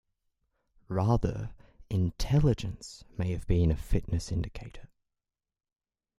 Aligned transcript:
Rather, 0.87 1.53
intelligence 1.91 3.03
may 3.19 3.29
have 3.29 3.45
been 3.45 3.69
a 3.69 3.75
fitness 3.75 4.31
indicator. 4.31 4.89